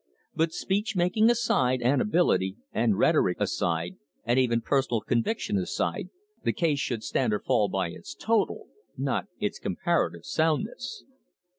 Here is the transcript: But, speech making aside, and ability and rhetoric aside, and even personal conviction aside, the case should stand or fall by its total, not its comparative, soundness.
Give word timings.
But, 0.33 0.51
speech 0.51 0.95
making 0.95 1.29
aside, 1.29 1.83
and 1.83 2.01
ability 2.01 2.57
and 2.71 2.97
rhetoric 2.97 3.39
aside, 3.39 3.97
and 4.23 4.39
even 4.39 4.59
personal 4.61 4.99
conviction 5.01 5.59
aside, 5.59 6.09
the 6.43 6.53
case 6.53 6.79
should 6.79 7.03
stand 7.03 7.33
or 7.35 7.39
fall 7.39 7.69
by 7.69 7.89
its 7.91 8.15
total, 8.15 8.65
not 8.97 9.27
its 9.39 9.59
comparative, 9.59 10.25
soundness. 10.25 11.03